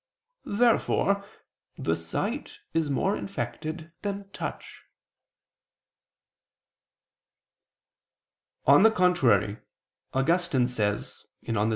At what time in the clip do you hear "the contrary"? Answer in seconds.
8.81-9.59